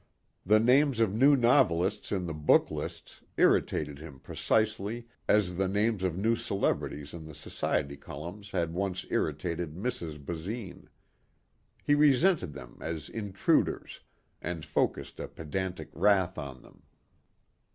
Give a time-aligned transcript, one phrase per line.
[0.47, 6.01] The names of new novelists in the book lists irritated him precisely as the names
[6.01, 10.17] of new celebrities in the society columns had once irritated Mrs.
[10.17, 10.87] Basine.
[11.83, 13.99] He resented them as intruders
[14.41, 16.81] and focused a pedantic wrath on them.